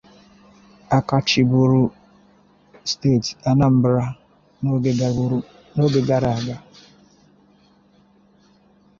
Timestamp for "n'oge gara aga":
5.75-6.57